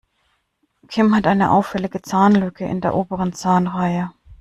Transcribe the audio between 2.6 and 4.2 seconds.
in der oberen Zahnreihe.